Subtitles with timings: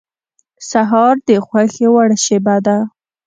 [0.69, 2.77] سهار د خوښې وړ شېبه ده.